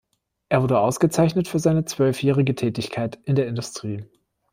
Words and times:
Er 0.49 0.63
wurde 0.63 0.79
ausgezeichnet 0.79 1.47
für 1.47 1.59
seine 1.59 1.85
zwölfjährige 1.85 2.55
Tätigkeit 2.55 3.19
in 3.25 3.35
der 3.35 3.45
Industrie. 3.47 4.03